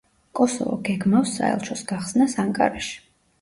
კოსოვო 0.37 0.77
გეგმავს 0.87 1.33
საელჩოს 1.41 1.85
გახსნას 1.93 2.35
ანკარაში. 2.47 2.99